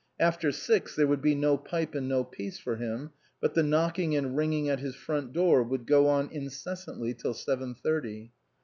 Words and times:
After 0.19 0.51
six 0.51 0.95
there 0.95 1.05
would 1.05 1.21
be 1.21 1.35
no 1.35 1.57
pipe 1.57 1.93
and 1.93 2.07
no 2.09 2.23
peace 2.23 2.57
for 2.57 2.77
him, 2.77 3.11
but 3.39 3.53
the 3.53 3.61
knocking 3.61 4.15
and 4.15 4.35
ringing 4.35 4.67
at 4.67 4.79
his 4.79 4.95
front 4.95 5.31
door 5.31 5.61
would 5.61 5.85
go 5.85 6.07
on 6.07 6.29
incessantly 6.31 7.13
till 7.13 7.35
seven 7.35 7.75
thirty. 7.75 8.31